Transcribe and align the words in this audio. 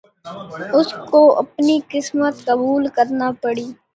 اس 0.77 0.89
کو 1.09 1.19
اپنی 1.39 1.79
قسمت 1.91 2.35
قبول 2.47 2.87
کرنا 2.95 3.31
پڑی۔ 3.41 3.67